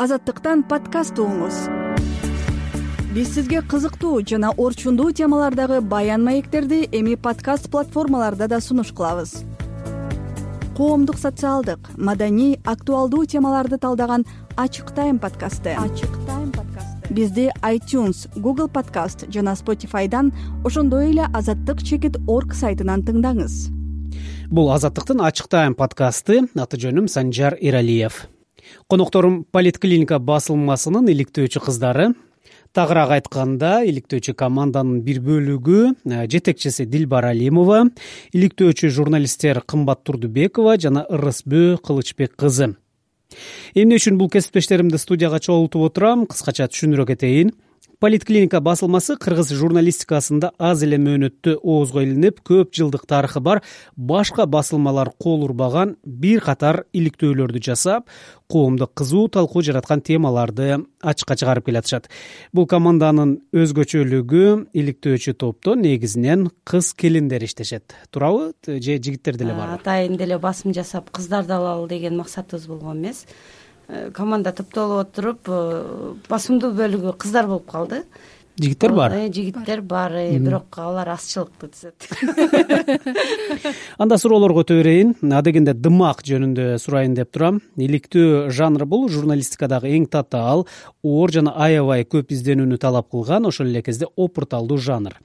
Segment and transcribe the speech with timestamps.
[0.00, 1.56] азаттыктан подкаст угуңуз
[3.12, 9.44] биз сизге кызыктуу жана орчундуу темалардагы баян маектерди эми подкаст платформаларда да сунуш кылабыз.
[10.78, 14.24] Коомдук социалдык маданий актуалдуу темаларды талдаган
[14.56, 15.76] ачык тайм подкасты.
[15.76, 17.12] Ачык тайм подкасты.
[17.12, 20.32] Бизди айтюнс google подкаст жана spotifyдан
[20.64, 23.68] ошондой эле азаттык чекит орг сайтынан тыңдаңыз.
[24.48, 28.30] Бул азаттыктын ачык тайм подкасты аты жөнүм санжар эралиев
[28.90, 32.10] конокторум политклиника басылмасынын иликтөөчү кыздары.
[32.70, 37.82] Тагыраак айтканда иликтөөчү команданын бир бөлүгү э, жетекчиси дилбар алимова
[38.30, 42.76] иликтөөчү журналисттер кымбат турдубекова жана ырысбөө кылычбек кызы.
[43.74, 47.52] Эмне үчүн бул кесиптештеримди студияга чогултуп отурам кыскача түшүндүрө кетейин
[48.00, 53.60] политклиника басылмасы кыргыз журналистикасында аз эле мөөнөттө оозго илинип көп жылдык тарыхы бар
[53.94, 58.08] башка басылмалар кол урбаган бир катар иликтөөлөрдү жасап
[58.48, 62.08] коомдо кызуу талкуу жараткан темаларды ачыкка чыгарып келатышат.
[62.56, 67.94] Бул команданын өзгөчөлүгү иликтөөчү топто негизинен кыз келиндер иштешет.
[68.10, 73.26] Туурабы же жигиттер деле барбы атайын деле басым жасап кыздарды алалы деген максатыбыз болгон эмес
[74.14, 78.04] команда топтолуп отуруп э, басымдуу бөлүгү кыздар болуп калды
[78.60, 79.14] жигиттер бар?
[79.14, 82.08] Э, жигиттер бар бирок алар азчылыкты түзөт.
[84.02, 85.14] Анда суроолорго өтө берейин.
[85.32, 87.60] Адегенде дымак жөнүндө сурайын деп турам.
[87.80, 89.08] Иликтөө жанры бул.
[89.12, 90.66] Журналистикадагы эң татаал
[91.02, 95.16] оор жана аябай көп изденүүнү талап кылган ошол эле кезде опурталдуу жанр.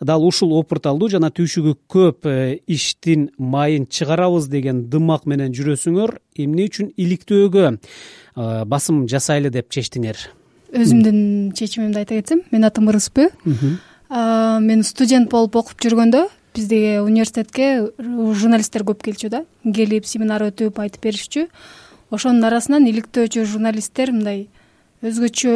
[0.00, 2.30] Дал ушул опурталдуу жана түйшүгү көп
[2.66, 7.70] иштин майын чыгарабыз деген дымак менен жүрөсүңөр эмне үчүн иликтөөгө
[8.70, 10.28] басым жасайлы деп чечтиңер
[10.72, 13.30] өзүмдүн чечимимди айта кетсем менин атым ырысбөө
[14.64, 16.26] мен студент болуп окуп жүргөндө
[16.58, 19.44] биздиги университетке журналисттер көп келчү да.
[19.64, 21.46] Келип семинар өтүп айтып беришчү.
[22.10, 24.48] Ошонун арасынан иликтөөчү журналисттер мындай
[25.04, 25.52] өзгөчө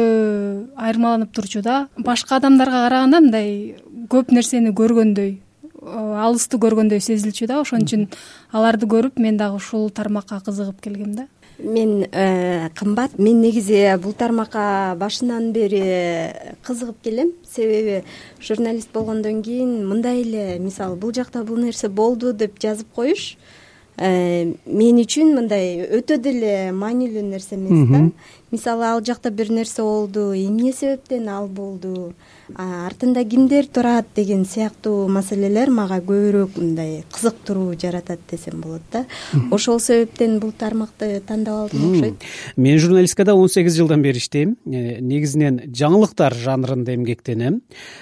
[0.77, 1.87] айырмаланып турчу да.
[1.97, 3.75] Башка адамдарга караганда мындай
[4.09, 5.39] көп нерсени көргөндөй
[5.83, 7.59] алысты көргөндөй сезилчү да.
[7.65, 8.07] Ошон үчүн
[8.53, 11.27] аларды көрүп мен дагы ушул тармакка кызыгып келгем да
[11.59, 13.17] мен э, кымбат.
[13.17, 16.33] Мен негизи бул тармакка башынан бери
[16.65, 17.33] кызыгып келем.
[17.49, 18.03] Себеби
[18.41, 23.62] журналист болгондон кийин мындай эле мисалы бул жакта бул нерсе болду деп жазып коюш э,
[23.97, 28.05] мен үчүн мындай өтө деле маанилүү нерсе эмес да
[28.53, 32.13] мисалы ал жакта бир нерсе болду эмне себептен ал болду
[32.55, 39.05] артында кимдер турат деген сыяктуу маселелер мага көбүрөөк мындай кызыктыруу жаратат десем болот да.
[39.51, 42.25] Ошол себептен бул тармакты тандап алдым окшойт.
[42.55, 44.57] Мен журналистикада он сегиз жылдан бери иштейм.
[44.65, 47.61] Э, негизинен жаңылыктар жанрында эмгектенем.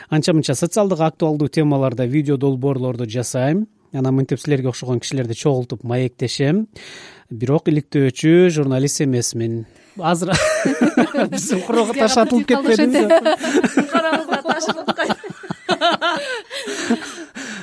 [0.09, 6.67] Анча мынча социалдык актуалдуу темаларда видео долбоорлорду жасайм анан мынтип силерге окшогон кишилерди чогултуп маектешем.
[7.29, 9.65] Бирок иликтөөчү журналист эмесмин
[9.97, 10.31] азыр
[11.31, 13.07] биздин курого таш атылып кетпедиби
[13.91, 15.07] коробузга таш атылып кой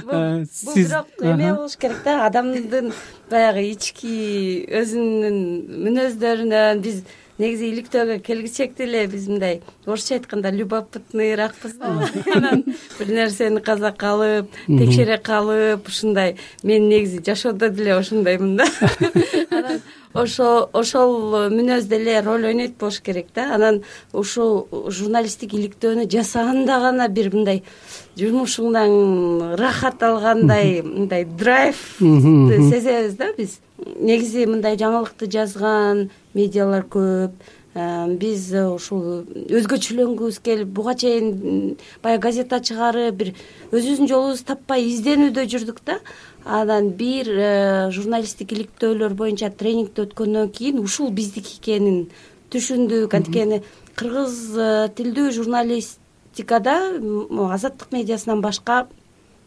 [0.65, 2.27] бул бирок эме болуш керек да.
[2.27, 2.93] Адамдын
[3.31, 5.39] баягы ички өзүнүн
[5.87, 7.03] мүнөздөрүнөн биз
[7.39, 11.93] негизи иликтөөгө келгичек деле биз мындай орусча айтканда любопытныйраакпыз да.
[12.37, 12.65] Анан
[12.99, 18.67] бир нерсени каза калып текшере калып ушундай мен негизи жашоодо деле ошондоймун да.
[19.51, 19.81] Анан
[20.15, 21.15] ошо ошол
[21.55, 23.55] мүнөз деле роль ойнойт болуш керек да.
[23.55, 23.83] Анан
[24.13, 27.63] ушул журналисттик иликтөөнү жасаганда гана бир мындай
[28.19, 37.39] жумушуңдан ырахат алгандай мындай драйвды сезебиз да биз негизи мындай жаңылыкты жазган медиалар көп.
[37.79, 43.31] Э, биз ушул өзгөчөлөнгүбүз келип буга чейин баягы газета чыгарып бир
[43.71, 45.99] өзүбүздүн жолубузду таппай изденүүдө жүрдүк да.
[46.45, 52.09] Анан бир э, журналисттик иликтөөлөр боюнча тренингди өткөндөн кийин ушул биздики экенин
[52.51, 53.15] түшүндүк.
[53.15, 53.61] Анткени
[54.01, 56.79] кыргыз э, тилдүү журналистикада
[57.53, 58.87] азаттык медиасынан башка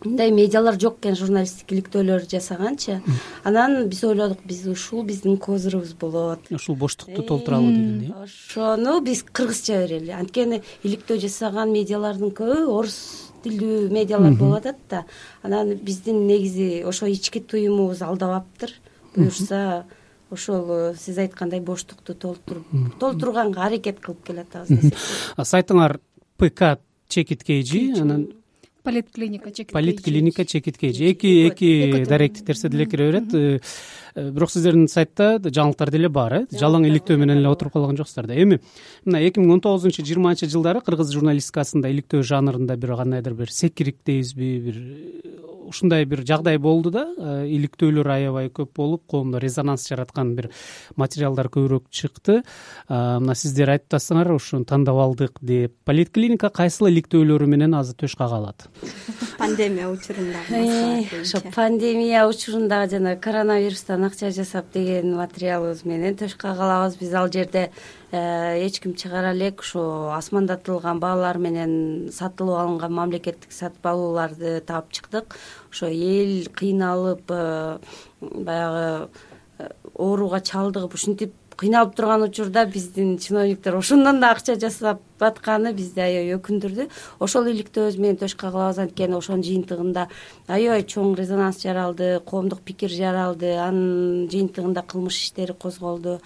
[0.04, 3.00] мындай медиалар жок экен журналисттик иликтөөлөр жасаганчы
[3.44, 6.40] анан биз ойлодук биз ушул биздин козырубуз болот.
[6.50, 8.24] Ушул боштукту толтуралы деген э?
[8.24, 10.12] ошону биз кыргызча берели.
[10.12, 12.98] Анткени иликтөө жасаган медиалардын көбү орус
[13.44, 15.06] тилдүү медиалар болуп атат да.
[15.44, 18.74] Анан биздин негизи ошо ички туюмубуз алдабаптыр.
[19.16, 19.86] Буюрса
[20.32, 22.66] ошол э, сиз айткандай боштукту толтуруп
[23.00, 24.96] толтурганга аракет кылып келатабыз десек
[25.38, 26.00] сайтыңар
[26.40, 26.78] пк
[27.12, 28.30] чекит kg анан
[28.84, 33.62] политклиника чекит политклиника чекит эки эки даректи терсе деле кире берет
[34.16, 36.42] бирок сиздердин сайтта жаңылыктар деле бар э?
[36.52, 38.36] Жалаң иликтөө менен эле отуруп калган жоксуздар да.
[38.36, 38.62] Эми
[39.06, 44.02] мына эки миң он тогузунчу жыйырманчы жылдары кыргыз журналистикасында иликтөө жанрында бир кандайдыр бир секирик
[44.06, 44.82] дейбизби бир
[45.72, 47.06] ушундай бир жагдай болду да.
[47.18, 50.50] Э, иликтөөлөр аябай көп болуп коомдо резонанс жараткан бир
[51.00, 52.42] материалдар көбүрөөк чыкты.
[52.90, 55.76] Мына сиздер айтып атасыңар ушуну тандап алдык деп.
[55.88, 58.68] Поликлиника кайсыл иликтөөлөрү менен азыр төш кага алат?
[59.38, 60.44] Пандемия учурунда
[61.22, 66.16] ошо пандемия учурунда жана коронавирустан акча жасап деген материалыбыз менен.
[66.16, 67.70] Төш кага алабыз биз ал жерде
[68.14, 69.62] Э, эч ким чыгара элек.
[69.62, 75.38] Ушу асмандатылган баалар менен сатылып алынган мамлекеттик сатып алууларды таап чыктык.
[75.72, 77.80] Ошо эл кыйналып э,
[78.20, 79.08] баягы
[79.60, 86.02] э, ооруга чалдыгып ушинтип кыйналып турган учурда биздин чиновниктер ошондон да акча жасап атканы бизди
[86.02, 86.88] аябай өкүндүрдү.
[87.22, 90.08] Ошол иликтөөбүз менен төш кага алабыз анткени ошонун жыйынтыгында
[90.50, 96.18] аябай чоң резонанс жаралды коомдук пикир жаралды анын жыйынтыгында кылмыш иштери козголду.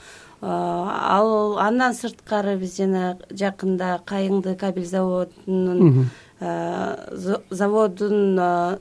[0.42, 6.10] Ал андан сырткары биз жана жакында кайыңды кабель заводунун
[6.40, 8.36] заводунун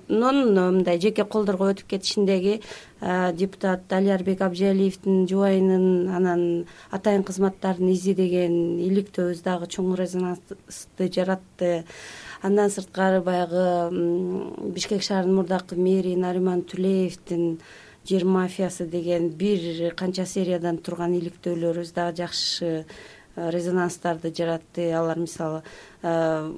[0.09, 2.61] мындай жеке колдорго өтүп кетишиндеги
[3.39, 11.85] депутат алиярбек абжиалиевдин жубайынын анан атайын кызматтардын изи деген иликтөөбүз дагы чоң резонансты жаратты.
[12.43, 13.91] Андан сырткары баягы
[14.75, 17.61] бишкек шаарынын мурдакы мэри нариман түлеевдин
[18.05, 22.85] жер мафиясы деген бир канча сериядан турган иликтөөлөрүбүз дагы жакшы э,
[23.37, 24.91] резонанстарды жаратты.
[24.93, 25.63] Алар мисалы
[26.03, 26.53] э,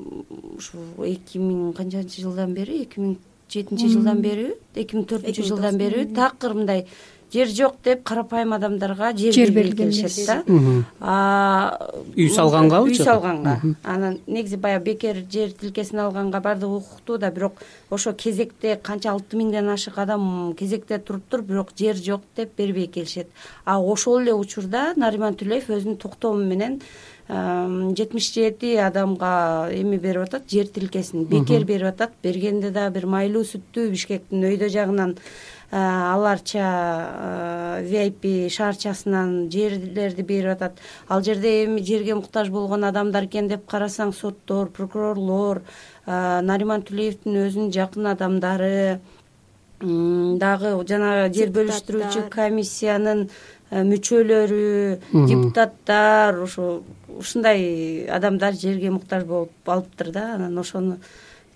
[0.56, 3.16] ушу эки миң канчанчы жылдан бери эки миң
[3.48, 6.86] жетинчи жылдан бериби эки миң төртүнчү жылдан бериби такыр мындай
[7.36, 10.42] жер жок деп карапайым адамдарга жер бербей келишет да.
[12.16, 13.60] Үй салгангабы үй салганга.
[13.84, 17.60] Анан негизи баягы бекер жер тилкесин алганга баардыгы укуктуу да бирок
[17.90, 23.28] ошо кезекте канча алты миңден ашык адам кезекте туруптур бирок жер жок деп бербей келишет.
[23.64, 26.80] А ошол эле учурда нариман түлеев өзүнүн токтому менен
[27.28, 32.12] жетимиш жети адамга эме берип атат жер тилкесин бекер берип атат.
[32.22, 35.16] Бергенде дагы бир майлуу сүттүү бишкектин өйдө жагынан
[35.70, 40.78] аларча виайпи шаарчасынан жерлерди берип атат.
[41.08, 45.62] Ал жерде эми жерге муктаж болгон адамдар экен деп карасаң соттор прокурорлор
[46.06, 49.00] э, нариман түлеевдин өзүнүн жакын адамдары
[49.80, 56.84] дагы жанагы жер бөлүштүрүүчү комиссиянын э, мүчөлөрү депутаттар ушу
[57.18, 60.34] ушундай адамдар жерге муктаж болуп алыптыр да.
[60.36, 60.98] Анан ошону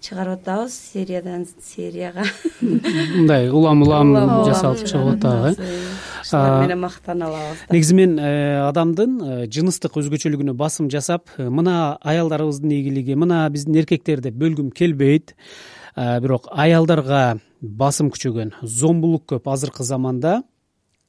[0.01, 2.25] чыгарып атабыз сериядан серияга.
[2.61, 4.15] Мындай улам улам
[4.49, 5.81] жасалып чыгып атабы э.
[6.23, 11.99] ушулар менен мактана алабыз негизи мен э, адамдын э, жыныстык өзгөчөлүгүнө басым жасап э, мына
[12.01, 15.35] аялдарыбыздын ийгилиги мына биздин эркектер деп бөлгүм келбейт.
[15.97, 20.41] Бирок аялдарга басым күчөгөн зомбулук көп азыркы заманда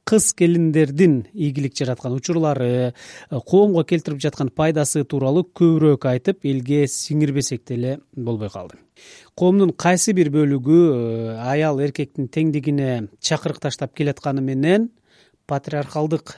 [0.08, 2.92] кыз келиндердин ийгилик жараткан учурлары
[3.30, 8.78] коомго келтирип жаткан пайдасы тууралуу көбүрөөк айтып элге сиңирбесек деле болбой калды.
[9.38, 14.90] Коомдун кайсы бир бөлүгү э, аял эркектин теңдигине чакырык таштап келатканы менен
[15.46, 16.36] патриархалдык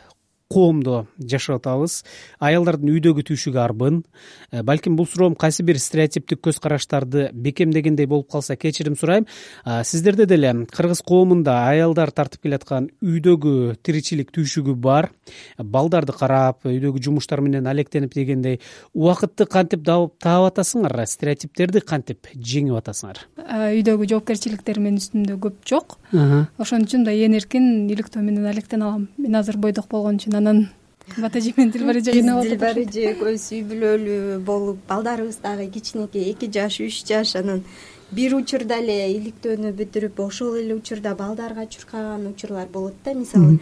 [0.50, 2.02] коомдо жашап атабыз
[2.42, 4.02] аялдардын үйдөгү түйшүгү арбын.
[4.50, 9.26] Э, балким бул суроом кайсы бир стереотиптик көз караштарды бекемдегендей болуп калса кечирим сурайм.
[9.64, 15.10] Сиздерде деле кыргыз коомунда аялдар тартып келаткан үйдөгү тиричилик түйшүгү бар.
[15.58, 18.60] Балдарды карап үйдөгү жумуштар менен алектенип дегендей
[18.92, 21.06] убакытты кантип таап атасыңар?
[21.06, 23.24] Стереотиптерди кантип жеңип атасыңар?
[23.38, 25.98] Үйдөгү жоопкерчиликтер менин үстүмдө көп жок.
[26.58, 29.08] Ошон үчүн мындай ээн эркин иликтөө менен алектене алам.
[29.20, 30.68] Мен азыр бойдок болгон үчүн анан
[31.14, 35.66] кымбат эже менен дилбар эже кыйнап атат дилбар эже экөөбүз үй бүлөлүү болуп балдарыбыз дагы
[35.70, 37.64] кичинекей эки жаш үч жаш анан
[38.10, 43.58] бир учурда эле иликтөөнү бүтүрүп ошол эле учурда балдарга чуркаган учурлар болот да мисалы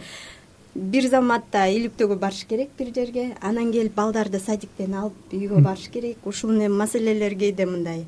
[0.75, 6.17] бир заматта иликтөөгө барыш керек бир жерге анан келип балдарды садиктен алып үйгө барыш керек.
[6.25, 8.05] Ушул маселелер кээде мындай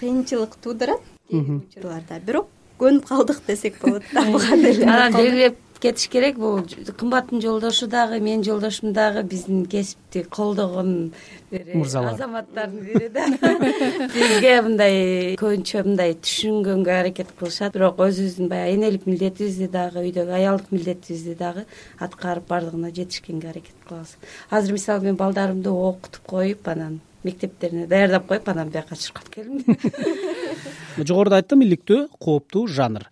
[0.00, 2.48] кыйынчылык туудурат кээ бир учурларда бирок
[2.80, 4.84] көнүп калдык десек болот да буга деле.
[4.84, 6.36] Анан белгилеп кетиш керек.
[6.38, 6.60] Бул
[6.98, 11.12] кымбаттын жолдошу дагы менин жолдошум дагы биздин кесипти колдогон
[11.50, 12.14] бир мырзалар.
[12.14, 13.26] азаматтардын бири да.
[14.14, 17.74] Бизге мындай көбүнчө мындай түшүнгөнгө аракет кылышат.
[17.74, 21.66] Бирок өзүбүздүн баягы энелик милдетибизди дагы үйдөгү аялдык милдетибизди дагы
[21.98, 24.16] аткарып баардыгына жетишкенге аракет кылабыз.
[24.50, 29.62] Азыр мисалы мен балдарымды окутуп коюп анан мектептерине даярдап коюп анан бияка чуркап келдим
[31.04, 33.04] жогоруда айттым иликтөө кооптуу жанр.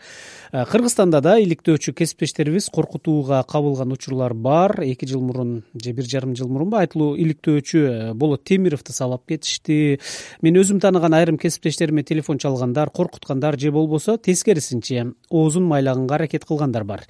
[0.55, 4.77] Э, кыргызстанда да иликтөөчү кесиптештерибиз коркутууга кабылган учурлар бар.
[4.87, 9.99] Эки жыл мурун же бир жарым жыл мурунбу айтылуу иликтөөчү э, болот темировду сабап кетишти.
[10.43, 16.85] Мен өзүм тааныган айрым кесиптештериме телефон чалгандар коркуткандар же болбосо тескерисинче оозун майлаганга аракет кылгандар
[16.85, 17.03] бар.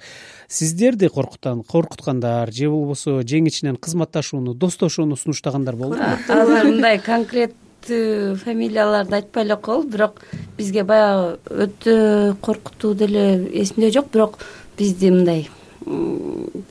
[0.47, 9.15] Сиздерди коркуткандар же болбосо жең ичинен кызматташууну достошууну сунуштагандар болдубу азыр мындай конкрет керектүү фамилияларды
[9.15, 10.21] айтпай эле коелу бирок
[10.57, 14.39] бизге баягы өтө коркутуу деле эсимде жок бирок
[14.77, 15.49] бизди мындай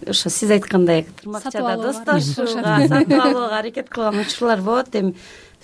[0.06, 5.14] ошо сиз айткандай тырмакчада достошууга сатып алууга аракет кылган учурлар болот эми.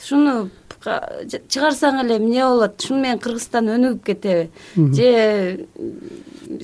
[0.00, 0.50] Ушуну
[0.80, 2.78] чыгарсаң эле эмне болот?
[2.80, 4.48] Ушуну менен кыргызстан өнүгүп кетеби.
[4.76, 5.66] Же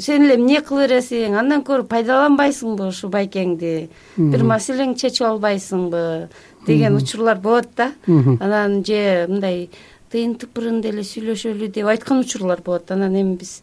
[0.00, 3.88] сен эле эмне кыла бересиң андан көрө пайдаланбайсыңбы ушул байкеңди?
[4.16, 6.28] Бир маселеңди чечип албайсыңбы
[6.66, 7.92] деген учурлар болот да.
[8.06, 9.70] Анан же мындай
[10.10, 12.90] тыйын тыпырын деле сүйлөшөлү деп айткан учурлар болот.
[12.90, 13.62] Анан эми биз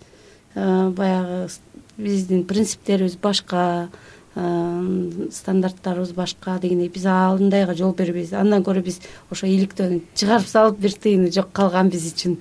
[0.55, 1.49] баягы
[1.97, 3.89] биздин принциптерибиз башка
[4.33, 8.33] стандарттарыбыз башка дегендей биз андайга жол бербейбиз.
[8.33, 12.39] Андан көрө биз ошо иликтөөнү чыгарып салып бир тыйыны жок калган биз үчүн.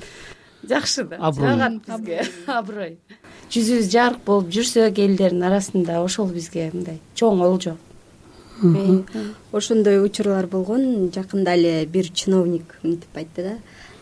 [0.69, 1.17] Жакшы да.
[1.19, 1.49] Аброй.
[1.51, 2.23] Жагат бизге.
[2.47, 2.99] Аброй.
[3.53, 7.77] Жүзүбүз жарык болуп жүрсөк элдердин арасында ошол бизге мындай чоң олжо
[9.53, 13.55] ошондой учурлар болгон жакында эле бир чиновник мынтип айтты да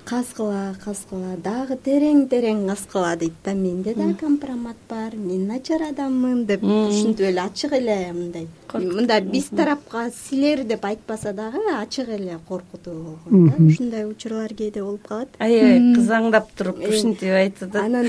[0.04, 6.47] казгыла казгыла дагы терең терең казгыла дейт да менде да компромат бар мен начар адаммын
[6.47, 12.38] деп ушинтип эле ачык эле мындай мындай биз тарапка силер деп айтпаса дагы ачык эле
[12.48, 13.64] коркутуу болгон да.
[13.64, 15.28] Ушундай учурлар кээде болуп калат.
[15.38, 17.84] Аябай кызаңдап туруп ушинтип айтты да.
[17.84, 18.06] анан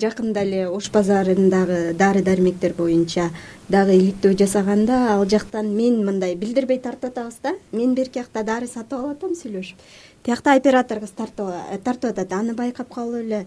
[0.00, 3.30] жакында эле ош базарындагы дары дармектер боюнча
[3.68, 7.54] дагы иликтөө жасаганда ал жактан мен мындай билдирбей тартып атабыз да.
[7.72, 9.78] Мен берки жакта дары сатып алып атам сүйлөшүп.
[10.24, 12.32] Тиякта оператор кыз э, тартып атат.
[12.32, 13.46] Аны байкап калып эле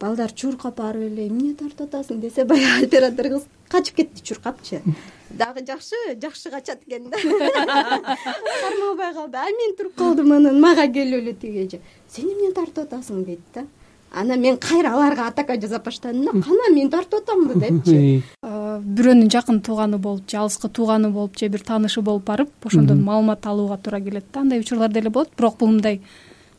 [0.00, 4.82] балдар чуркап барып эле эмне тартып атасың десе баягы оператор кыз качып кетти чуркапчы.
[5.30, 7.16] Дагы жакшы жакшы качат экен да.
[7.16, 12.84] Кармабай калды а мен туруп калдым анан мага келип эле тиги эже сен эмне тартып
[12.86, 13.66] атасың дейт да.
[14.12, 19.60] Анан мен кайра аларга атака жасап баштадым да кана мен тартып атамбы депчи бирөөнүн жакын
[19.60, 24.00] тууганы болуп же алыскы тууганы болуп же бир таанышы болуп барып ошондон маалымат алууга туура
[24.00, 24.40] келет да.
[24.40, 26.00] Андай учурлар деле болот бирок бул мындай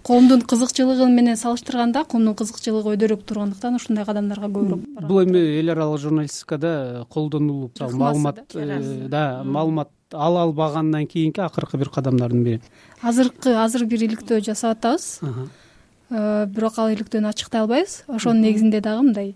[0.08, 6.02] коомдун кызыкчылыгы менен салыштырганда коомдун кызыкчылыгы өйдөрөөк тургандыктан ушундай кадамдарга көбүрөөк бул эми эл аралык
[6.06, 12.62] журналистикада колдонулуп маалымат э, да маалымат ала албагандан кийинки акыркы бир кадамдардын бири.
[13.02, 18.04] Азыркы азыр бир иликтөө жасап атабыз э, бирок ал иликтөөнү ачыктай албайбыз.
[18.08, 19.36] Ошонун негизинде дагы мындай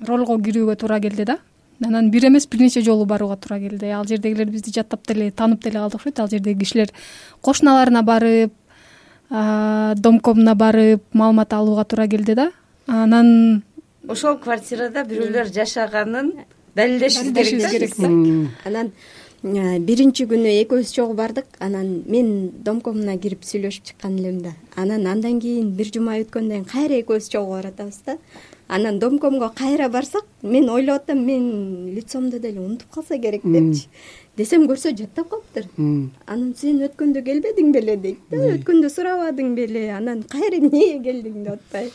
[0.00, 1.38] ролго кирүүгө туура келди да.
[1.84, 3.90] Анан бир эмес бир нече жолу барууга туура келди.
[3.92, 6.92] Ал жердегилер бизди жаттап деле таанып деле калды окшойт ал жердеги кишилер
[7.42, 8.54] кошуналарына барып
[9.30, 12.50] домкомуна барып маалымат алууга туура келди да.
[12.86, 13.62] Анан
[14.08, 16.32] ошол квартирада бирөөлөр жашаганын
[16.76, 18.08] далилдешибиз керек да?
[18.64, 18.92] анан
[19.86, 21.46] биринчи күнү экөөбүз чогуу бардык.
[21.58, 24.54] Анан мен домкомуна кирип сүйлөшүп чыккан элем да.
[24.76, 28.16] Анан андан кийин бир жума өткөндөн кийин кайра экөөбүз чогуу баратабыз да
[28.68, 33.88] анан домкомго кайра барсак мен ойлоп атам мен лицомду деле унутуп калса керек депчи.
[34.36, 35.66] Десем көрсө жаттап калыптыр.
[36.26, 39.90] Анан сен өткөндө келбедиң беле дейт да өткөндө сурабадың беле.
[39.96, 41.92] Анан кайра эмнеге келдиң деп атпайбы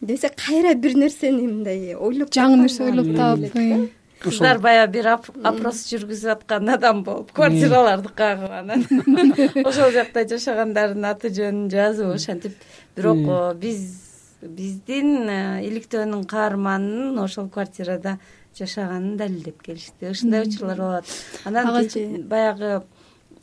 [0.00, 6.34] десе кайра бир нерсени мындай ойлоп жаңы нерсе ойлоп таап кыздар баягы бир опрос жүргүзүп
[6.34, 8.84] аткан адам болуп квартираларды кагып анан.
[9.68, 12.56] Ошол жакта жашагандардын аты жөнүн жазып ошентип
[12.96, 13.24] бирок
[13.60, 14.09] биз
[14.42, 18.18] биздин э, иликтөөнүн каарманынын ошол квартирада
[18.56, 20.10] жашаганын далилдеп келишти.
[20.10, 21.12] Ушундай учурлар болот.
[21.44, 21.86] Анан
[22.28, 22.82] баягы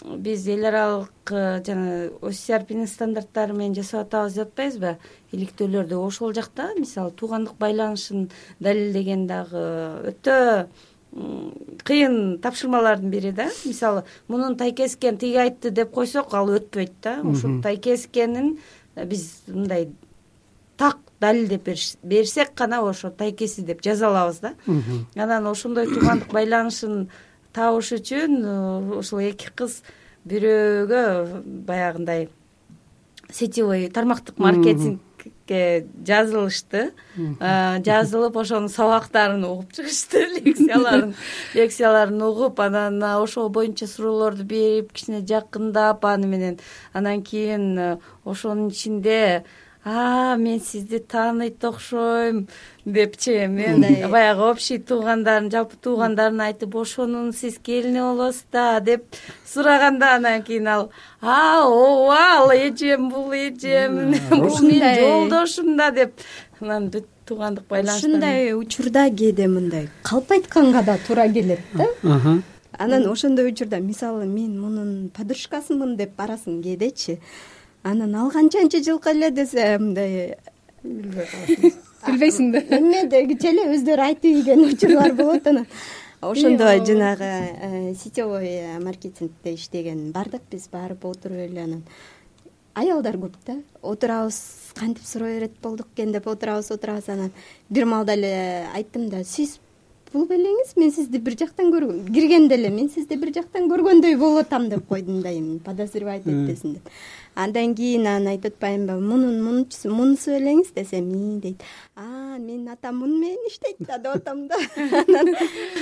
[0.03, 4.97] биз эл аралык э, жана осрпнин стандарттары менен жасап атабыз деп атпайбызбы?
[5.31, 9.63] Иликтөөлөрдү ошол жакта мисалы туугандык байланышын далилдеген дагы
[10.11, 10.67] өтө
[11.87, 13.49] кыйын тапшырмалардын бири да.
[13.65, 17.19] Мисалы мунун тайкеси экен тиги айтты деп койсок ал өтпөйт да.
[17.23, 18.57] Ушул тайкеси экенин
[18.95, 19.89] э, биз мындай
[20.77, 21.69] так далилдеп
[22.03, 24.53] берсек гана ошо тайкеси деп жаза алабыз да
[25.15, 27.09] анан ошондой туугандык байланышын
[27.57, 28.53] табыш үчүн э,
[28.99, 29.81] ушул эки кыз
[30.29, 31.03] бирөөгө
[31.65, 32.29] баягындай
[33.33, 36.91] сетевой тармактык маркетингге жазылышты.
[37.17, 41.15] Э, жазылып ошонун сабактарын угуп чыгышты лекцияларын
[41.57, 42.59] лекцияларын угуп.
[42.59, 46.59] Анан ошол боюнча суроолорду берип кичине жакындап аны менен
[46.93, 49.45] анан кийин э, ошонун ичинде
[50.37, 52.47] мен сизди тааныйт окшойм
[52.85, 59.03] депчи мен баягы общий туугандарын жалпы туугандарын айтып ошонун сиз келини болосуз да деп
[59.45, 60.89] сураганда анан кийин ал
[61.21, 66.13] а ооба ал эжем бул эжем бул менин жолдошум да деп
[66.59, 71.87] анан бүт туугандык байланыш ушундай учурда кээде мындай калп айтканга да туура келет да.
[72.77, 77.19] Анан ошондой учурда мисалы мен мунун подружкасымын деп барасың кээдечи
[77.91, 80.35] анан ал канчанчы жылкы эле десе мындай
[80.83, 85.65] билбейсиң да эмне эле өздөрү айтып ийген учурлар болот анан.
[86.21, 91.83] Ошондо жанагы э, сетевой маркетингде иштеген бардык биз барып отуруп эле анан.
[92.73, 93.57] Аялдар көп да.
[93.81, 94.41] Отурабыз
[94.75, 96.11] кантип суроо берет болдук экен?
[96.11, 97.31] деп отурабыз отурабыз анан.
[97.69, 99.59] Бир маалда эле айттым да сиз
[100.17, 104.45] бул белеңиз мен сизди бир жактан көргөн киргенде эле мен сизди бир жактан көргөндөй болуп
[104.45, 106.89] атам деп койдум да эми подозревать этпесин деп.
[107.37, 111.61] Андан кийин анан айтып атпаймынбы мунун мунусу белеңиз десем ии дейт.
[111.95, 114.55] А менин атам муну менен иштейт да деп атам да
[115.03, 115.35] анан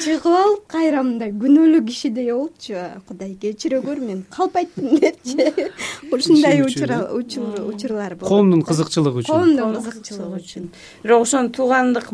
[0.04, 5.72] чыгып алып кайра мындай күнөөлүү кишидей болупчу кудай кечире көр мен калп айттым депчи
[6.12, 8.28] ушундай учурлар болот.
[8.28, 9.32] Коомдун кызыкчылыгы үчүн.
[9.32, 10.70] Коомдун кызыкчылыгы үчүн.
[11.04, 12.12] бирок ошону туугандык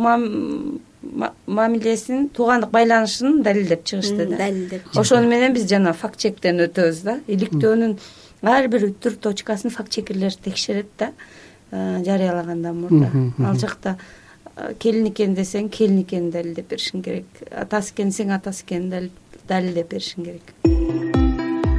[1.47, 4.37] мамилесин туугандык байланышын далилдеп чыгышты да.
[4.37, 7.19] Далилдеп ошону менен биз жана факт чектен өтөбүз да.
[7.27, 7.97] Иликтөөнүн
[8.41, 11.11] ар бир үтүр точкасын факт чекерлер текшерет да
[11.71, 13.09] жарыялагандан мурда.
[13.45, 13.97] Ал жакта
[14.79, 17.25] келин экен десең келин экенин далилдеп беришиң керек.
[17.49, 19.09] Атасы экен десең атасы экенин
[19.49, 20.53] далилдеп беришиң керек.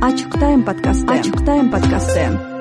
[0.03, 1.07] Ачык тайм подкасты.
[1.13, 2.52] Ачык тайм подкасты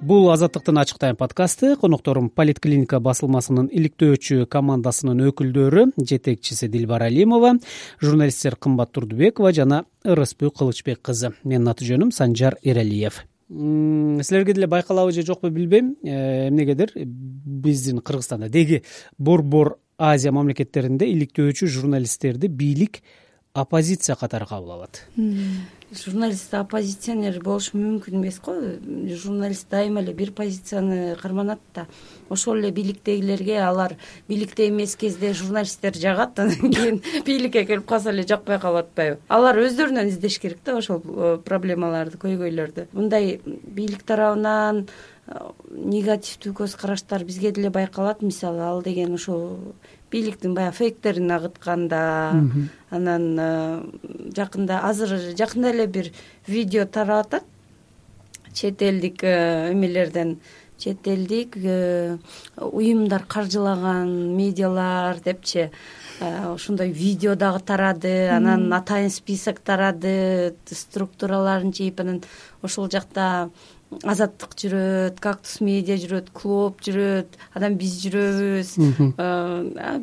[0.00, 7.52] бул азаттыктын ачык тайм подкасты конокторум политклиника басылмасынын иликтөөчү командасынын өкүлдөрү жетекчиси дилбар алимова
[8.00, 13.24] журналисттер кымбат турдубекова жана ырысбү кылычбек кызы менин аты жөнүм санжар эралиев.
[13.50, 15.96] Силерге деле байкалабы же жокпу билбейм.
[16.02, 16.92] Э, эмнегедир?
[16.94, 18.84] Биздин кыргызстанда деги
[19.18, 23.02] борбор азия мамлекеттеринде иликтөөчү журналисттерди бийлик
[23.60, 25.04] оппозиция катары кабыл алат.
[25.90, 28.54] Журналист оппозиционер болушу мүмкүн эмес го.
[29.10, 31.86] Журналист дайыма эле бир позицияны карманат да.
[32.30, 33.96] Ошол эле бийликтегилерге алар.
[34.28, 39.58] Бийликте эмес кезде журналисттер жагат анан кийин бийликке келип калса эле жакпай калып атпайбы алар
[39.64, 42.86] өздөрүнөн издеш керек да ошол э, проблемаларды көйгөйлөрдү.
[42.92, 44.84] Мындай бийлик тарабынан
[45.26, 45.40] э,
[45.74, 48.22] негативдүү көз караштар бизге деле байкалат.
[48.22, 49.74] Мисалы ал деген ушул
[50.10, 52.00] бийликтин баягы фейктерин агытканда
[52.90, 53.82] анан э,
[54.36, 56.12] жакында азыр жакында эле бир
[56.46, 57.44] видео тарап атат
[58.52, 60.38] чет элдик э, эмелерден
[60.78, 62.18] чет элдик э,
[62.56, 65.70] уюмдар каржылаган медиалар депчи.
[66.20, 72.22] Ошондой видео дагы тарады анан атайын список тарады структураларын жийип анан
[72.62, 73.50] ошол жакта
[74.06, 78.74] азаттык жүрөт кактус медиа жүрөт клуб жүрөт анан биз жүрөбүз.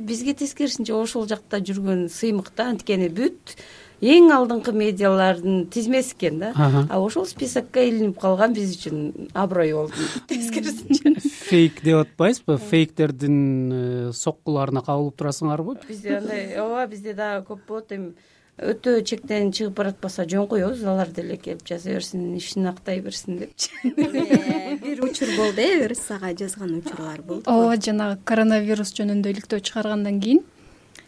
[0.08, 3.56] Бизге тескерисинче ошол жакта жүргөн сыймык да анткени бүт
[4.04, 10.08] эң алдыңкы медиалардын тизмеси экен да а ошол списокко илинип калган биз үчүн аброй болду
[10.30, 11.16] тескерисинче.
[11.48, 13.38] Фейк деп атпайсызбы фейктердин
[13.72, 15.80] э, соккуларына кабылып турасыңарбы?
[15.88, 18.14] Бизде андай ооба бизде дагы көп болот эми
[18.58, 23.70] өтө чектен чыгып баратпаса жөн коебуз алар деле келип жаза берсин ишин актай берсин депчи
[23.86, 27.44] бир учур болду э ырсага жазган учурлар болду.
[27.46, 30.42] Ооба жанагы коронавирус жөнүндө иликтөө чыгаргандан кийин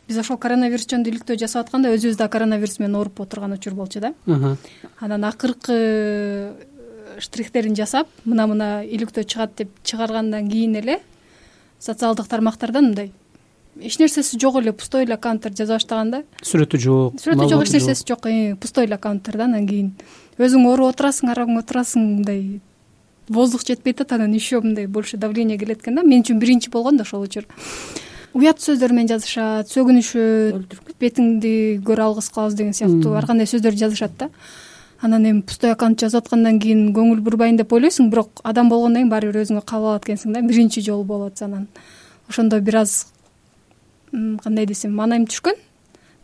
[0.08, 4.00] биз ошол коронавирус жөнүндө иликтөө жасап атканда өзүбүз да коронавирус менен ооруп отурган учур болчу
[4.00, 4.14] да.
[5.00, 6.54] Анан акыркы э,
[7.18, 11.00] штрихтерин жасап мына мына иликтөө чыгат деп чыгаргандан кийин эле
[11.80, 13.12] социалдык тармактардан мындай
[13.82, 16.24] эч нерсеси жок эле пустой эле аккаунттар жаза баштаган да.
[16.42, 18.28] Сүрөтү жок сүрөтү жок эч нерсеси жок.
[18.60, 19.94] Пустой эле аккаунттар да анан кийин.
[20.40, 22.62] Өзүң ооруп отурасың арабың отурасың мындай
[23.30, 26.04] воздух жетпей атат анан еще мындай больше давление келет экен да.
[26.04, 27.46] Мен үчүн биринчи болгон да ошол учур.
[28.34, 33.16] Уят сөздөр менен жазышат сөгүнүшөт бетиңди көрө алгыс кылабыз деген сыяктуу.
[33.18, 34.30] Ар кандай сөздөрдү жазышат да.
[35.02, 39.14] Анан эми пустой аккаунт жазып аткандан кийин көңүл бурбайын деп ойлойсуң бирок адам болгондон кийин
[39.14, 41.70] баары бир өзүңө кабыл алат экенсиң да биринчи жолу болуп атса анан
[42.28, 43.08] ошондо бир аз
[44.12, 45.58] кандай десем маанайым түшкөн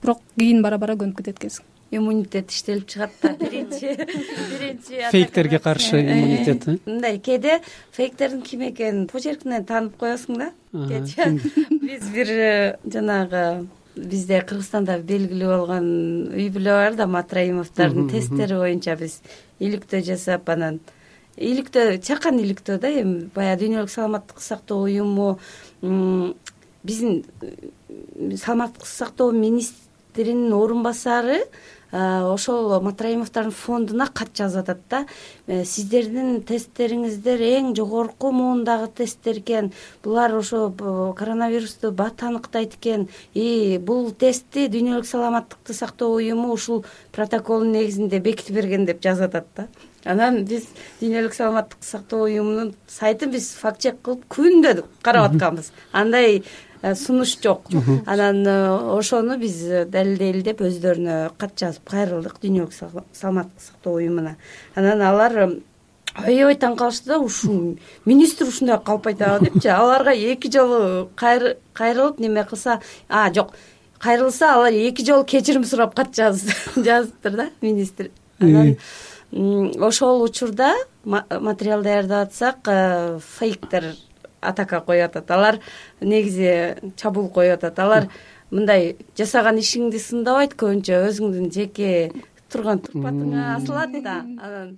[0.02, 1.66] бирок кийин бара бара көнүп кетет экенсиң.
[1.92, 3.30] Иммунитет иштелип чыгат да.
[3.40, 6.78] Биринчи биринчи фейктерге каршы э, иммунитет э?
[6.86, 10.52] мындай кээде фейктердин ким экенин почеркинен таанып коесуң да.
[10.74, 15.88] Биз бир э, жанагы бизде кыргызстанда белгилүү болгон
[16.34, 19.22] үй бүлө бар да матраимовдордун тесттери боюнча биз
[19.60, 20.82] иликтөө жасап анан
[21.38, 25.38] иликтөө чакан иликтөө да эми баягы дүйнөлүк саламаттыкты сактоо уюму
[26.84, 27.24] биздин
[27.90, 31.44] э, саламаттыкты сактоо министринин орун басары
[31.92, 35.06] э, ошол матраимовдордун фондуна кат жазып атат да
[35.48, 39.72] э, сиздердин тесттериңиздер эң жогорку муундагы тесттер экен.
[40.04, 40.70] Булар ошо
[41.18, 43.08] коронавирусту бат аныктайт экен.
[43.34, 49.48] И бул тестти дүйнөлүк саламаттыкты сактоо уюму ушул протоколдун негизинде бекитип берген деп жазып атат
[49.56, 49.68] да.
[50.06, 50.68] Анан биз
[51.02, 55.72] дүйнөлүк саламаттыкты сактоо уюмунун сайтын биз факт чек кылып күндө карап атканбыз.
[55.92, 57.68] Андай Э, сунуш жок.
[58.06, 59.58] Анан э, ошону биз
[59.90, 64.36] далилдейли деп өздөрүнө кат жазып кайрылдык дүйнөлүк саламаттыкты сактоо уюмуна.
[64.76, 65.50] Анан алар э,
[66.16, 69.68] аябай таң калышты да ушул министр ушундай калп айтабы депчи.
[69.68, 73.54] Аларга эки жолу кайрылып неме кылса а жок
[74.00, 78.12] кайрылса алар эки жолу кечирим сурап кат жазыптыр да министр.
[78.40, 78.78] Анан
[79.32, 83.96] ошол учурда материал даярдап атсак э, фейктер
[84.46, 85.32] атака коюп атат.
[85.32, 85.60] Алар
[86.02, 87.80] негизи чабуул коюп атат.
[87.80, 88.10] Алар
[88.52, 91.92] мындай жасаган ишиңди сындабайт көбүнчө өзүңдүн жеке
[92.56, 94.16] турган турпатыңа асылат да.
[94.46, 94.78] Анан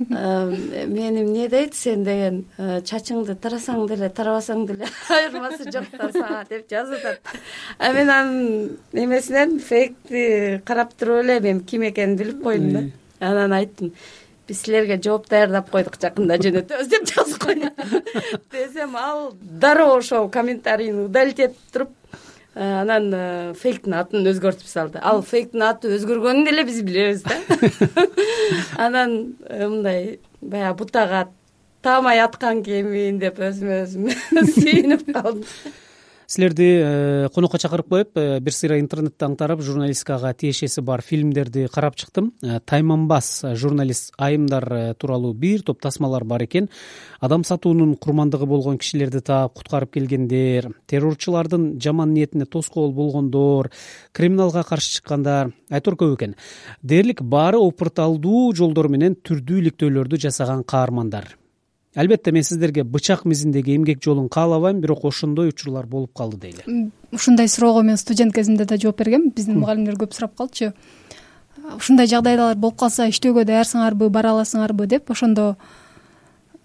[0.00, 6.08] э, мени эмне дейт сен деген э, чачыңды тарасаң деле тарабасаң деле айырмасы жок да
[6.14, 7.36] сага деп жазып атат.
[7.78, 12.84] А мен анын эмесинен фейкти карап туруп эле мен ким экенин билип койдум да.
[13.32, 13.92] Анан айттым
[14.52, 18.02] биз силерге жооп даярдап койдук жакында жөнөтөбүз деп жазып койдум
[18.52, 21.90] десем ал дароо ошол комментарийин удалить этип туруп
[22.54, 25.00] э, анан э, фейктин атын өзгөртүп салды.
[25.02, 27.38] Ал фейктин аты өзгөргөнүн деле биз билебиз да.
[28.86, 31.28] Анан э, мындай баягы бутага
[31.82, 34.10] таамай аткан кемин деп өзүмө өзүм
[34.58, 35.46] сүйүнүп калдым
[36.32, 41.96] силерди э, конокко чакырып коюп э, бир сыйра интернетте аңтарып журналистикага тиешеси бар фильмдерди карап
[42.00, 42.32] чыктым.
[42.42, 46.70] Э, тайманбас журналист айымдар тууралуу бир топ тасмалар бар экен.
[47.20, 53.70] Адам сатуунун курмандыгы болгон кишилерди таап куткарып келгендер террорчулардын жаман ниетине тоскоол болгондор
[54.12, 56.36] криминалга каршы чыккандар айтор көп экен.
[56.82, 61.36] Дээрлик баары опырт алдуу жолдор менен түрдүү иликтөөлөрдү жасаган каармандар
[61.94, 67.48] албетте мен сиздерге бычак мизиндеги эмгек жолун каалабайм бирок ошондой учурлар болуп калды дейли ушундай
[67.48, 69.30] суроого мен студент кезимде да жооп бергем.
[69.30, 70.72] Биздин мугалимдер көп сурап калчу.
[71.76, 75.56] Ушундай жагдайлар болуп калса иштөөгө даярсыңарбы бара аласыңарбы деп ошондо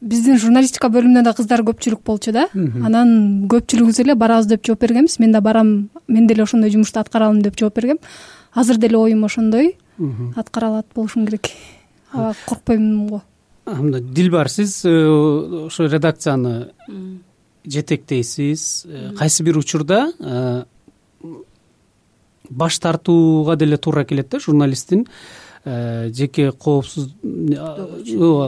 [0.02, 2.48] биздин журналистика бөлүмүндө да кыздар көпчүлүк болчу да.
[2.56, 5.20] Анан көпчүлүгүбүз эле барабыз деп жооп бергенбиз.
[5.20, 8.00] Мен да барам мен деле ошондой жумушту аткаралым деп жооп бергем.
[8.54, 9.76] Азыр деле оюм ошондой.
[10.36, 11.52] Аткара алат болушум керек.
[12.14, 13.22] Аба коркпойм го
[13.76, 16.72] мындай дилбар сиз э, ошо редакцияны
[17.66, 18.86] жетектейсиз.
[18.86, 20.64] Э, кайсы бир учурда э,
[22.50, 25.08] баш тартууга деле туура келет да журналисттин
[25.66, 27.10] жеке коопсуз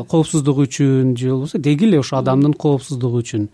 [0.08, 3.50] коопсуздугу үчүн же болбосо деги эле ошо адамдын коопсуздугу үчүн.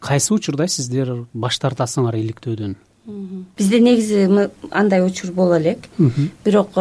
[0.00, 2.76] Кайсы учурда сиздер баш тартасыңар иликтөөдөн
[3.56, 4.28] бизде негизи
[4.70, 5.78] андай учур боло элек.
[6.44, 6.76] Бирок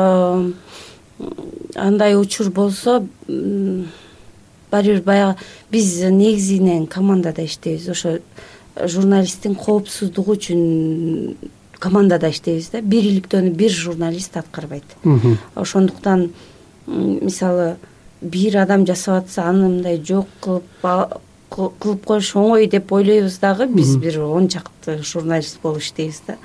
[1.76, 3.08] андай учур болсо
[4.72, 5.36] баары бир баягы
[5.72, 7.90] биз негизинен командада иштейбиз.
[7.90, 8.20] Ошо
[8.76, 11.36] журналисттин коопсуздугу үчүн
[11.80, 12.82] командада иштейбиз да.
[12.82, 14.86] Бир иликтөөнү бир журналист аткарбайт.
[15.56, 16.30] Ошондуктан
[16.88, 17.78] мисалы
[18.22, 23.96] бир адам жасап атса аны мындай жок кылып кылып коюш оңой деп ойлойбуз дагы биз
[23.98, 26.38] бир он чакты журналист болуп иштейбиз да.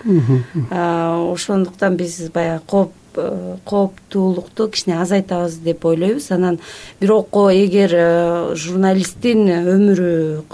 [1.32, 6.30] Ошондуктан биз баягы кооп Э, кооптуулукту кичине азайтабыз деп ойлойбуз.
[6.30, 6.58] Анан
[7.00, 10.44] бирок эгер э, журналисттин өмүрү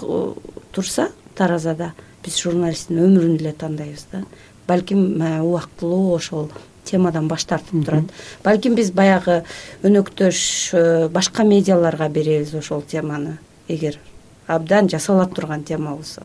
[0.73, 1.93] турса таразада
[2.25, 4.25] биз журналисттин өмүрүн эле тандайбыз да.
[4.67, 6.51] Балким э, убактылуу ошол
[6.85, 8.13] темадан баш тартып турат.
[8.45, 9.43] Балким биз баягы
[9.83, 13.99] өнөктөш башка медиаларга беребиз ошол теманы эгер
[14.47, 16.23] абдан жасала турган тема болсо.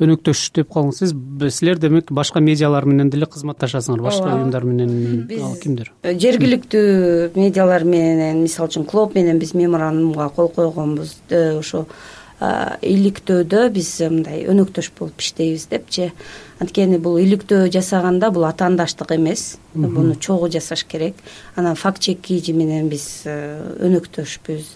[0.00, 1.14] Өнөктөш деп калдыңыз сиз
[1.58, 5.24] силер демек башка медиалар менен деле кызматташасыңар башка уюмдар менен.
[5.28, 5.92] Биз кимдер?
[6.02, 11.16] Жергиликтүү медиалар менен мисалы үчүн клоб менен биз меморандумга кол койгонбуз.
[11.30, 11.86] Э, ошо
[12.36, 16.10] иликтөөдө биз мындай өнөктөш болуп иштейбиз депчи.
[16.60, 19.56] Анткени бул иликтөө жасаганда бул атаандаштык эмес.
[19.74, 21.16] Буну чогуу жасаш керек.
[21.56, 24.68] Анан факт чекиджи менен биз э, өнөктөшпүз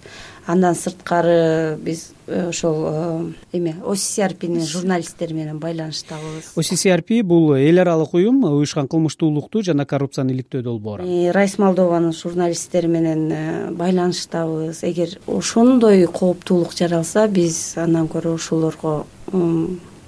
[0.50, 6.52] андан сырткары биз э, ошол э, эме оccrpнин журналисттери менен байланыштабыз.
[6.56, 13.28] Occrp бул эл аралык уюм уюшкан кылмыштуулукту жана коррупцияны иликтөө долбоору райс молдованын журналисттери менен
[13.32, 14.82] э, байланыштабыз.
[14.82, 19.06] Эгер ошондой кооптуулук жаралса биз андан көрө ошолорго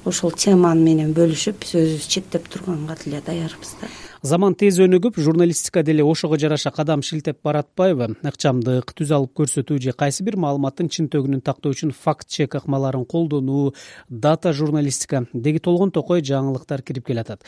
[0.05, 3.91] ошол теманы менен бөлүшүп биз өзүбүз чектеп турганга деле даярбыз да.
[4.23, 8.13] Заман тез өнүгүп журналистика деле ошого жараша кадам шилтеп баратпайбы?
[8.23, 13.75] Ыкчамдык түз алып көрсөтүү же кайсы бир маалыматтын чынтөгүнүн тактоо үчүн факт чек ыкмаларын колдонуу
[14.09, 17.43] дата журналистика деги толгон токой жаңылыктар кирип келатат.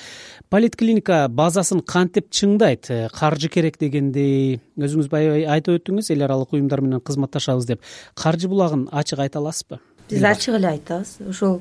[0.50, 2.90] Политклиника базасын кантип чыңдайт?
[3.14, 7.86] Каржы керек дегендей өзүңүз баягы айтып өттүңүз эл аралык уюмдар менен кызматташабыз деп.
[8.18, 9.78] Каржы булагын ачык айта аласызбы?
[10.10, 11.58] Биз ачык эле айтабыз Э,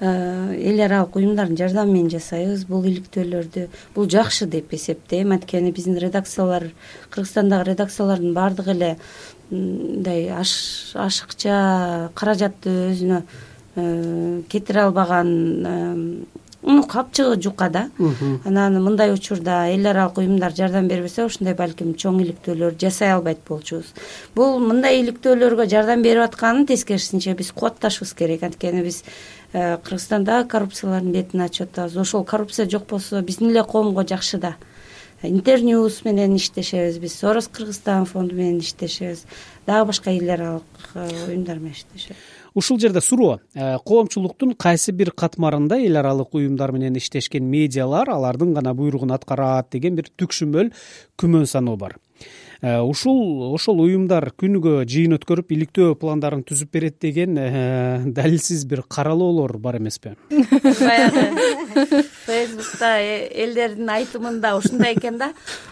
[0.00, 2.64] эл аралык уюмдардын жардамы менен жасайбыз.
[2.64, 5.34] Бул иликтөөлөрдү бул жакшы деп эсептейм.
[5.36, 6.70] Анткени биздин редакциялар
[7.10, 8.96] кыргызстандагы редакциялардын баардыгы эле
[9.50, 13.22] мындай ашыкча каражатты өзүнө
[13.76, 16.26] э, кетире албаган
[16.62, 17.90] ну капчыгы жука да.
[18.44, 23.92] Анан мындай учурда эл аралык уюмдар жардам бербесе ушундай балким чоң иликтөөлөрдү жасай албайт болчубуз.
[24.34, 28.44] Бул мындай иликтөөлөргө жардам берип атканын тескерисинче биз кубатташыбыз керек.
[28.44, 34.04] Анткени биз Э, кыргызстанда коррупциялардын бетин ачып атабыз ошол коррупция жок болсо биздин эле коомго
[34.06, 34.56] жакшы да.
[35.22, 39.26] Интерньюс менен иштешебиз биз сорос кыргызстан фонду менен иштешебиз
[39.66, 40.62] дагы башка эл аралык
[40.94, 42.16] уюмдар менен иштешебиз.
[42.54, 43.40] Ушул жерде суроо.
[43.54, 49.94] Коомчулуктун кайсы бир катмарында эл аралык уюмдар менен иштешкен медиалар алардын гана буйругун аткарат деген
[49.96, 50.72] бир түкшүмөл
[51.18, 51.96] күмөн саноо бар.
[51.96, 52.09] Э,
[52.60, 59.56] ушул ошол уюмдар күнүгө жыйын өткөрүп иликтөө пландарын түзүп берет деген э, далилсиз бир каралоолор
[59.56, 60.12] бар эмеспи?
[60.28, 62.04] Баягы.
[62.26, 65.30] Фейсбукта э, элдердин айтымында ушундай экен да.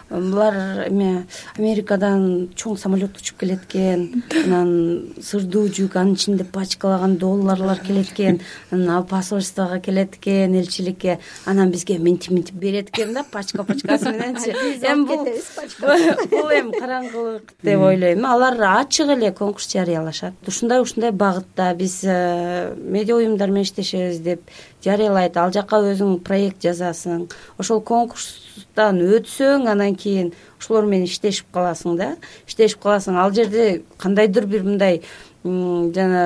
[0.09, 1.27] Булар эме
[1.59, 8.41] америкадан чоң самолет учуп келет экен анан сырдуу жүк анын ичинде пачкалаган долларлар келет экен
[8.71, 14.09] анан ал посольствого келет экен элчиликке анан бизге мынтип мынтип берет экен да пачка пачкасы
[14.09, 14.49] мененчи
[14.89, 15.25] эми бул
[16.31, 18.25] бул эми караңгылык деп ойлойм.
[18.25, 20.33] Алар ачык эле конкурс жарыялашат.
[20.47, 24.41] Ушундай ушундай багытта биз э, медиа уюмдар менен иштешебиз деп
[24.85, 25.37] жарыялайт.
[25.37, 27.27] Ал жака өзүң проект жазасың
[27.59, 32.13] ошол конкурстан өтсөң анан кийин ошолор менен иштешип каласың да.
[32.47, 33.19] Иштешип каласың.
[33.19, 35.01] Ал жерде кандайдыр бир мындай
[35.43, 36.23] жана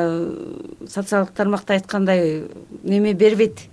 [0.90, 2.48] социалдык тармакта айткандай
[2.84, 3.68] неме бербейт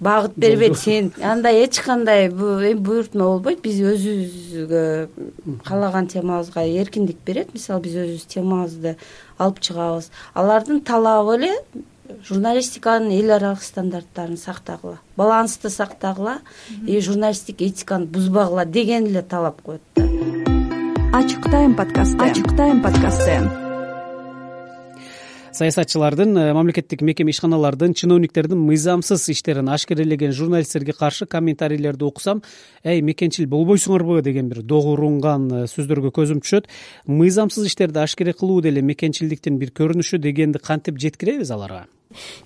[0.00, 1.12] багыт бербейт сен.
[1.22, 3.62] Андай эч кандай эми буйртма болбойт.
[3.62, 5.08] Биз өзүбүзгө
[5.64, 7.54] каалаган темабызга эркиндик берет.
[7.54, 8.96] Мисалы биз өзүбүз темабызды
[9.38, 10.10] алып чыгабыз.
[10.34, 11.54] Алардын талабы эле
[12.26, 16.38] журналистиканын эл аралык стандарттарын сактагыла балансты сактагыла
[16.86, 20.02] и журналисттик этиканы бузбагыла деген эле талап коет да.
[21.12, 22.18] Ачык тайм подкасты.
[22.18, 23.69] Ачык тайм подкасты
[25.60, 32.42] саясатчылардын э, мамлекеттик мекеме ишканалардын чиновниктердин мыйзамсыз иштерин ашкерелеген журналисттерге каршы комментарийлерди окусам
[32.82, 36.72] эй мекенчил болбойсуңарбы деген бир догу урунган э, сөздөргө көзүм түшөт.
[37.06, 41.86] Мыйзамсыз иштерди ашкере кылуу деле мекенчилдиктин бир көрүнүшү дегенди кантип жеткиребиз аларга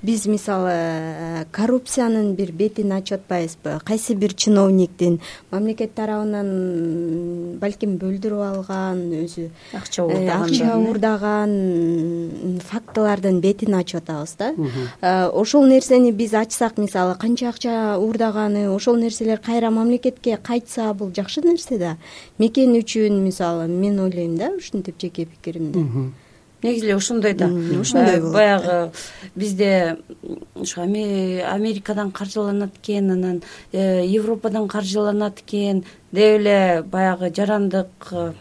[0.03, 8.42] биз мисалы э, коррупциянын бир бетин ачып атпайбызбы кайсы бир чиновниктин мамлекет тарабынан балким бөлдүрүп
[8.44, 16.35] алган өзү акча э, акча уурдаган фактылардын бетин ачып атабыз да э, ошол нерсени биз
[16.35, 21.96] ачсак мисалы канча акча уурдаганы ошол нерселер кайра мамлекетке кайтса бул жакшы нерсе да.
[22.38, 26.12] Мекен үчүн мисалы мен ойлойм да ушинтип жеке пикиримде
[26.64, 27.46] негизи эле ошондой да.
[27.81, 28.35] Ошондой болот.
[28.35, 28.92] баягы
[29.35, 29.98] бизде
[30.55, 38.33] ушу америкадан каржыланат экен анан э, европадан каржыланат экен деп эле баягы жарандык э,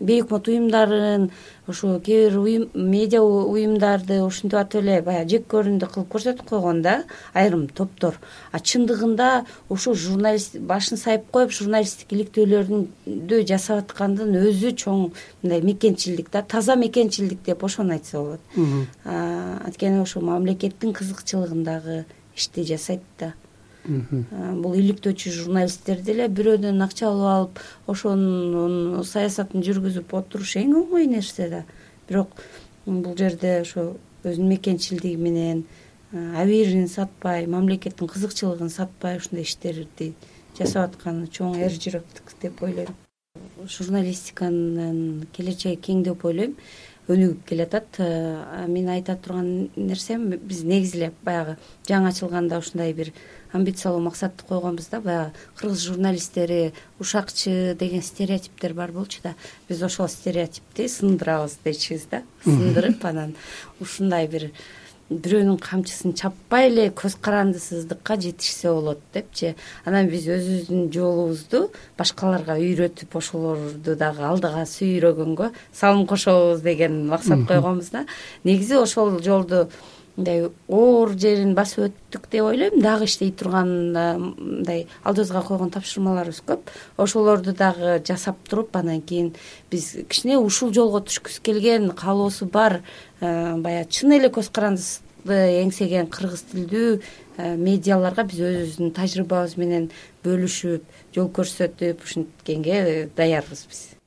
[0.00, 1.30] бейөкмөт уюмдарын
[1.68, 6.82] ушу кээ бир уюм медиа уюмдарды ушинтип атып эле баягы жек көрүндү кылып көрсөтүп койгон
[6.82, 7.02] да
[7.34, 8.18] айрым топтор.
[8.52, 15.10] А чындыгында ушул журналист башын сайып коюп журналисттик иликтөөлөрдү жасап аткандын өзү чоң
[15.42, 18.40] мындай мекенчилдик да таза мекенчилдик деп ошону айтса болот.
[19.04, 22.04] Анткени ошол мамлекеттин кызыкчылыгындагы
[22.36, 23.34] ишти жасайт да
[23.86, 27.60] бул иликтөөчү журналисттер деле бирөөдөн акча алып алып
[27.94, 31.64] ошонун саясатын жүргүзүп отуруш эң оңой нерсе да.
[32.08, 32.34] Бирок
[32.86, 35.64] бул жерде ошо өзүнүн мекенчилдиги менен
[36.12, 40.12] абийирин сатпай мамлекеттин кызыкчылыгын сатпай ушундай иштерди
[40.58, 42.94] жасап атканы чоң эр жүрөктүк деп ойлойм.
[43.68, 46.56] Журналистиканын келечеги кең деп ойлойм.
[47.08, 48.00] Өнүгүп келатат.
[48.68, 51.56] Менин айта турган нерсем биз негизи эле баягы
[51.88, 53.12] жаңы ачылганда ушундай бир
[53.52, 55.00] амбициялуу максатты койгонбуз да.
[55.00, 59.34] Баягы кыргыз журналисттери ушакчы деген стереотиптер бар болчу да.
[59.68, 62.22] Биз ошол стереотипти сындырабыз дечүбүз да.
[62.44, 63.34] Сындырып анан
[63.80, 64.50] ушундай бир
[65.08, 69.54] бирөөнүн камчысын чаппай эле көз карандысыздыкка жетишсе болот депчи.
[69.88, 71.62] Анан биз өзүбүздүн жолубузду
[71.96, 78.04] башкаларга үйрөтүп ошолорду дагы алдыга сүйрөгөнгө салым кошобуз деген максат койгонбуз да.
[78.44, 79.70] Негизи ошол жолду
[80.18, 82.80] мындай оор жерин басып өттүк деп ойлойм.
[82.82, 86.72] Дагы иштей турган мындай алдыбызга койгон тапшырмаларыбыз көп.
[86.98, 89.34] Ошолорду дагы жасап туруп анан кийин
[89.70, 92.80] биз кичине ушул жолго түшкүсү келген каалоосу бар
[93.20, 96.98] баягы чын эле көз карандысты эңсеген кыргыз тилдүү
[97.38, 99.90] медиаларга биз өзүбүздүн тажрыйбабыз менен
[100.26, 103.97] бөлүшүп жол көрсөтүп ушинткенге даярбыз биз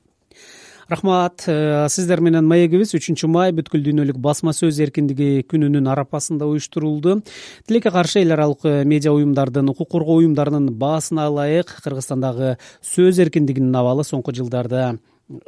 [0.92, 1.44] рахмат.
[1.46, 2.92] Э, сиздер менен маегибиз.
[2.96, 7.20] Үчүнчү май бүткүл дүйнөлүк басма сөз эркиндиги күнүнүн арапасында уюштурулду.
[7.66, 13.74] Тилекке каршы эл аралык э, медиа уюмдардын укук коргоо уюмдарынын баасына ылайык кыргызстандагы сөз эркиндигинин
[13.74, 14.98] абалы соңку жылдарда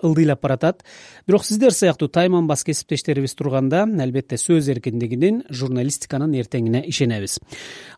[0.02, 0.84] ылдыйлап баратат.
[1.26, 7.38] Бирок сиздер сыяктуу тайманбас кесиптештерибиз турганда албетте сөз эркиндигинин журналистиканын эртеңине ишенебиз.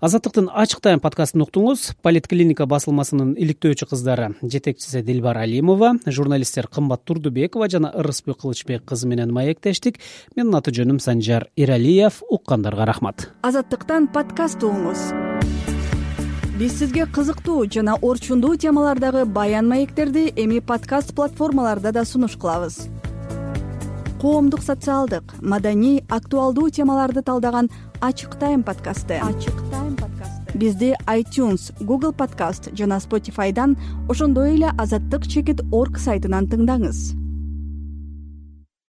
[0.01, 7.68] Азаттыктын ачык тайм подкастын уктуңуз политклиника басылмасынын иликтөөчү кыздары жетекчиси дилбар алимова журналисттер кымбат турдубекова
[7.68, 10.01] жана ырысбек кылычбек кызы менен маектештик.
[10.37, 13.31] Менин аты жөнүм санжар эралиев уккандарга рахмат.
[13.42, 15.11] Азаттыктан подкаст угуңуз
[16.57, 22.88] биз сизге кызыктуу жана орчундуу темалардагы баян маектерди эми подкаст платформаларда да сунуш кылабыз.
[24.21, 27.69] Коомдук социалдык маданий актуалдуу темаларды талдаган
[28.01, 29.21] ачык тайм подкасты.
[29.23, 30.59] Ачык тайм подкасты.
[30.59, 33.77] Бизди айтюнс google подкаст жана spotifyдан
[34.09, 37.26] ошондой эле азаттык чекит орг сайтынан тыңдаңыз